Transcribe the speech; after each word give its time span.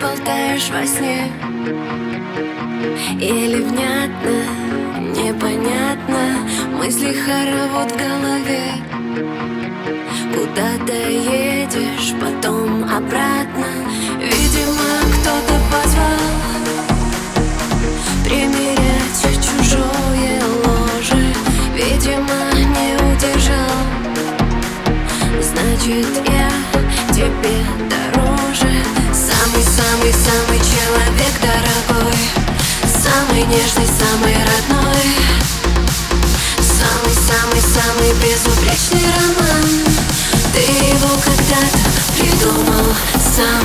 Болтаешь 0.00 0.70
во 0.70 0.86
сне? 0.86 1.30
Или 3.20 3.60
внятно, 3.62 4.38
непонятно? 5.14 6.22
Мысли 6.78 7.12
хоровод 7.12 7.92
в 7.92 7.96
голове. 7.98 8.62
Куда 10.32 10.68
ты 10.86 10.92
едешь, 10.92 12.14
потом 12.18 12.84
обратно? 12.84 13.66
Видимо, 14.18 14.90
кто-то 15.20 15.54
позвал 15.70 16.30
Примерять 18.24 19.22
чужое 19.44 20.40
ложе. 20.64 21.24
Видимо, 21.74 22.40
не 22.54 22.94
удержал. 22.96 23.80
Значит, 25.42 26.08
я 26.26 26.39
нежный, 33.50 33.86
самый 33.86 34.34
родной. 34.34 35.16
Самый-самый-самый 36.60 38.12
безупречный 38.22 39.06
роман. 39.18 39.66
Ты 40.54 40.60
его 40.60 41.10
когда-то 41.24 41.78
придумал 42.16 42.86
сам 43.18 43.64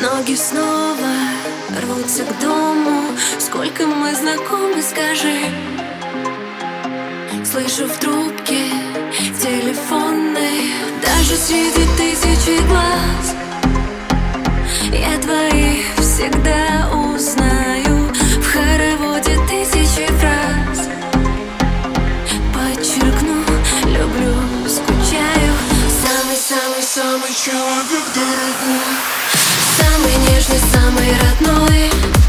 Ноги 0.00 0.34
снова 0.34 1.12
рвутся 1.82 2.24
к 2.24 2.40
дому. 2.40 3.02
Сколько 3.38 3.86
мы 3.86 4.14
знакомы, 4.14 4.82
скажи. 4.82 5.38
Слышу 7.44 7.86
в 7.86 7.96
трубке 7.98 8.66
телефонной 9.40 10.72
Даже 11.00 11.36
среди 11.36 11.86
тысячи 11.96 12.60
глаз 12.66 13.36
Я 14.90 15.16
твоих 15.18 15.86
всегда 15.98 16.90
узнаю. 16.92 18.12
В 18.38 18.52
хороводе 18.52 19.38
тысячи 19.48 20.06
фраз. 20.18 20.88
Подчеркну, 22.52 23.44
люблю, 23.86 24.34
скучаю. 24.68 25.54
Самый-самый-самый 26.02 27.32
человек 27.34 28.04
дорогой 28.14 29.43
Самый 29.76 30.16
нежный, 30.28 30.58
самый 30.72 31.12
родной. 31.20 32.23